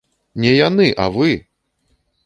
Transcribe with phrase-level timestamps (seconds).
[0.45, 1.31] Не яны, а вы!